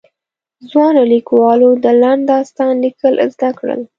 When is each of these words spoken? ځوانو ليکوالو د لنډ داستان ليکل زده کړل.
ځوانو 0.69 1.01
ليکوالو 1.13 1.69
د 1.83 1.85
لنډ 2.01 2.21
داستان 2.31 2.73
ليکل 2.85 3.13
زده 3.33 3.49
کړل. 3.59 3.81